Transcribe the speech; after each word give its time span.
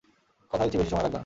কথা 0.51 0.63
দিচ্ছি 0.63 0.77
বেশি 0.77 0.89
সময় 0.89 1.03
লাগবে 1.03 1.13
না। 1.13 1.19